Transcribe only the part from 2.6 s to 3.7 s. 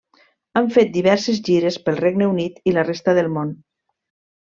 i la resta del món.